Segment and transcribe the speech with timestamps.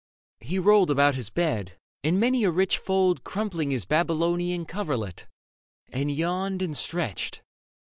[0.39, 5.27] He rolled About his bed, in many a rich fold Crumpling his Babylonian coverlet,
[5.91, 7.43] And yawned and stretched.